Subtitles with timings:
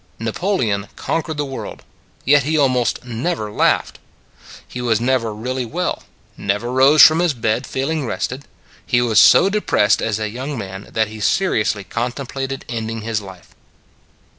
[0.17, 1.83] Napoleon conquered the world;
[2.25, 3.99] yet he almost never laughed.
[4.67, 6.01] He was never really well;
[6.35, 8.45] never rose from his bed feel ing rested;
[8.83, 13.21] he was so depressed as a young man that he seriously contemplated end ing his
[13.21, 13.53] life.